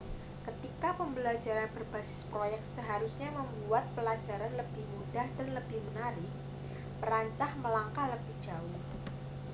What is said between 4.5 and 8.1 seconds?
lebih mudah dan lebih menarik perancah melangkah